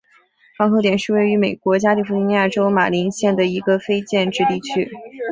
[0.57, 4.91] 港口点是位于美国加利福尼亚州马林县的一个非建制地区。